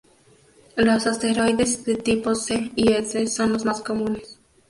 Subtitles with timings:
[0.77, 4.39] Los asteroides de tipos C y S son los más comunes.